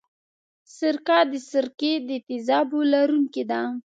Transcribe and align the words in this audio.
سرکه 0.77 1.19
د 1.31 1.33
سرکې 1.49 1.93
د 2.07 2.09
تیزابو 2.27 2.79
لرونکې 2.93 3.43
ده. 3.51 3.61